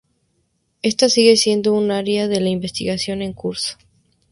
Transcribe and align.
Ésta 0.81 1.09
sigue 1.09 1.35
siendo 1.37 1.73
un 1.75 1.91
área 1.91 2.27
de 2.27 2.39
la 2.41 2.49
investigación 2.49 3.21
en 3.21 3.33
curso. 3.33 3.77